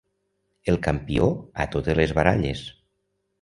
[0.71, 1.27] El campió
[1.65, 2.65] a totes les baralles.